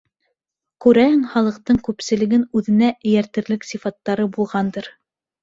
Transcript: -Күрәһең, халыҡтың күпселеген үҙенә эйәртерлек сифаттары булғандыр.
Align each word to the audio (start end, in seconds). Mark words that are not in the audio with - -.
-Күрәһең, 0.85 1.19
халыҡтың 1.33 1.79
күпселеген 1.89 2.47
үҙенә 2.61 2.91
эйәртерлек 2.95 3.69
сифаттары 3.75 4.27
булғандыр. 4.41 4.93